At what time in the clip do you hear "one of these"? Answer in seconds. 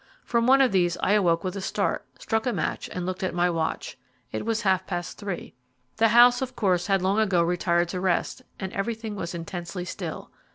0.47-0.97